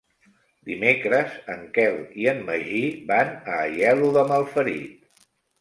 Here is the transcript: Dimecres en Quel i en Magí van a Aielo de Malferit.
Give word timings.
Dimecres 0.69 1.35
en 1.57 1.61
Quel 1.75 1.99
i 2.23 2.27
en 2.33 2.41
Magí 2.49 2.81
van 3.13 3.37
a 3.37 3.61
Aielo 3.67 4.11
de 4.17 4.27
Malferit. 4.33 5.25